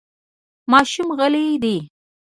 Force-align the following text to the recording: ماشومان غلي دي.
ماشومان 0.71 1.17
غلي 1.19 1.47
دي. 1.63 1.77